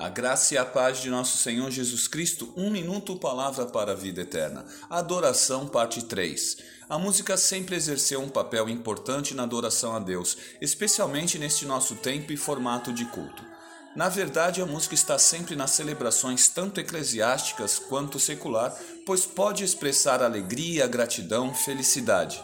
A 0.00 0.08
graça 0.08 0.54
e 0.54 0.56
a 0.56 0.64
paz 0.64 1.00
de 1.00 1.10
nosso 1.10 1.38
Senhor 1.38 1.68
Jesus 1.72 2.06
Cristo, 2.06 2.52
um 2.56 2.70
minuto, 2.70 3.16
palavra 3.16 3.66
para 3.66 3.90
a 3.90 3.96
vida 3.96 4.20
eterna. 4.20 4.64
Adoração, 4.88 5.66
parte 5.66 6.04
3. 6.04 6.58
A 6.88 6.96
música 6.96 7.36
sempre 7.36 7.74
exerceu 7.74 8.20
um 8.22 8.28
papel 8.28 8.68
importante 8.68 9.34
na 9.34 9.42
adoração 9.42 9.96
a 9.96 9.98
Deus, 9.98 10.36
especialmente 10.60 11.36
neste 11.36 11.66
nosso 11.66 11.96
tempo 11.96 12.32
e 12.32 12.36
formato 12.36 12.92
de 12.92 13.06
culto. 13.06 13.42
Na 13.96 14.08
verdade, 14.08 14.62
a 14.62 14.66
música 14.66 14.94
está 14.94 15.18
sempre 15.18 15.56
nas 15.56 15.72
celebrações 15.72 16.46
tanto 16.46 16.78
eclesiásticas 16.78 17.80
quanto 17.80 18.20
secular, 18.20 18.72
pois 19.04 19.26
pode 19.26 19.64
expressar 19.64 20.22
alegria, 20.22 20.86
gratidão, 20.86 21.52
felicidade. 21.52 22.40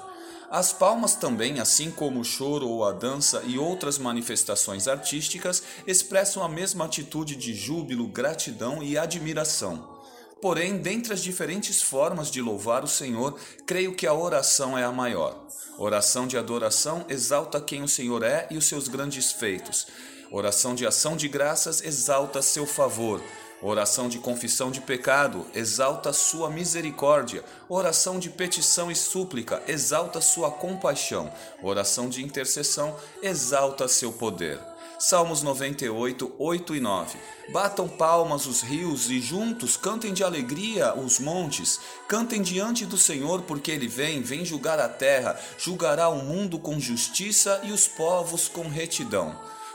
As 0.51 0.73
palmas 0.73 1.15
também, 1.15 1.59
assim 1.59 1.91
como 1.91 2.21
o 2.21 2.25
choro 2.25 2.69
ou 2.69 2.85
a 2.85 2.93
dança 2.93 3.43
e 3.47 3.59
outras 3.59 3.99
manifestações 3.99 4.87
artísticas, 4.87 5.63
expressam 5.87 6.43
a 6.43 6.49
mesma 6.49 6.85
atitude 6.85 7.35
de 7.35 7.55
júbilo, 7.55 8.07
gratidão 8.07 8.83
e 8.83 8.97
admiração. 8.97 9.95
Porém, 10.41 10.77
dentre 10.77 11.15
as 11.15 11.23
diferentes 11.23 11.81
formas 11.81 12.31
de 12.31 12.43
louvar 12.43 12.85
o 12.85 12.89
Senhor, 12.89 13.39
creio 13.67 13.95
que 13.95 14.07
a 14.07 14.13
oração 14.13 14.77
é 14.77 14.85
a 14.85 14.93
maior. 14.93 15.43
Oração 15.79 16.27
de 16.27 16.37
adoração 16.37 17.05
exalta 17.09 17.61
quem 17.61 17.83
o 17.83 17.89
Senhor 17.89 18.23
é 18.23 18.47
e 18.51 18.57
os 18.57 18.67
seus 18.67 18.87
grandes 18.87 19.33
feitos. 19.33 19.87
Oração 20.31 20.75
de 20.75 20.87
ação 20.87 21.17
de 21.17 21.29
graças 21.29 21.83
exalta 21.83 22.43
seu 22.43 22.67
favor. 22.67 23.23
Oração 23.67 24.11
de 24.11 24.19
confissão 24.19 24.71
de 24.71 24.83
pecado, 24.83 25.47
exalta 25.55 26.13
sua 26.13 26.51
misericórdia. 26.51 27.43
Oração 27.67 28.19
de 28.19 28.29
petição 28.29 28.91
e 28.91 28.95
súplica, 28.95 29.63
exalta 29.67 30.21
sua 30.21 30.51
compaixão. 30.51 31.33
Oração 31.63 32.07
de 32.11 32.23
intercessão, 32.23 32.95
exalta 33.23 33.89
seu 33.89 34.13
poder. 34.13 34.61
Salmos 34.99 35.43
98, 35.43 36.35
8 36.39 36.77
e 36.77 36.81
9. 36.81 37.19
Batam 37.55 37.89
palmas 37.89 38.45
os 38.45 38.61
rios 38.61 39.09
e 39.11 39.19
juntos 39.19 39.79
cantem 39.79 40.13
de 40.13 40.23
alegria 40.23 40.93
os 40.95 41.19
montes. 41.19 41.81
Cantem 42.07 42.43
diante 42.43 42.85
do 42.85 42.99
Senhor, 42.99 43.45
porque 43.45 43.71
ele 43.71 43.89
vem, 43.89 44.21
vem 44.21 44.45
julgar 44.45 44.79
a 44.79 44.91
terra, 44.91 45.41
julgará 45.57 46.11
o 46.11 46.23
mundo 46.23 46.59
com 46.59 46.79
justiça 46.79 47.63
e 47.65 47.73
os 47.73 47.89
povos 47.89 48.47
com 48.47 48.69
retidão. 48.69 49.35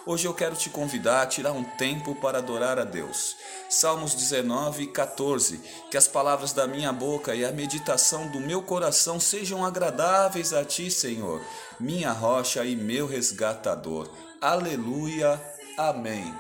Hoje 0.09 0.27
eu 0.27 0.33
quero 0.33 0.55
te 0.55 0.71
convidar 0.71 1.21
a 1.21 1.27
tirar 1.27 1.52
um 1.52 1.63
tempo 1.63 2.15
para 2.15 2.39
adorar 2.39 2.79
a 2.79 2.83
Deus. 2.83 3.38
Salmos 3.69 4.15
19, 4.15 4.88
14. 4.88 5.59
Que 5.91 5.97
as 5.97 6.07
palavras 6.07 6.52
da 6.52 6.65
minha 6.65 6.91
boca 6.91 7.35
e 7.35 7.45
a 7.45 7.52
meditação 7.52 8.27
do 8.30 8.39
meu 8.39 8.63
coração 8.63 9.19
sejam 9.19 9.63
agradáveis 9.63 10.52
a 10.52 10.65
ti, 10.65 10.89
Senhor, 10.89 11.39
minha 11.80 12.11
rocha 12.11 12.65
e 12.65 12.75
meu 12.75 13.05
resgatador. 13.05 14.09
Aleluia. 14.41 15.39
Amém. 15.77 16.33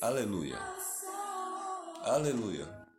Aleluia. 0.00 0.58
Aleluia. 2.04 2.89